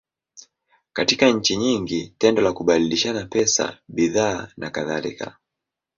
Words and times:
Katika 0.93 1.29
nchi 1.31 1.57
nyingi, 1.57 2.13
tendo 2.17 2.41
la 2.41 2.53
kubadilishana 2.53 3.25
pesa, 3.25 3.77
bidhaa, 3.87 4.47
nakadhalika. 4.57 5.37